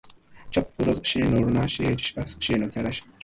چې 0.51 0.59
ورځ 0.79 0.99
شي 1.09 1.19
نو 1.31 1.37
رڼا 1.47 1.65
شي، 1.73 1.83
چې 1.99 2.05
شپه 2.09 2.23
شي 2.45 2.53
نو 2.59 2.65
تياره 2.73 2.91
شي. 2.95 3.03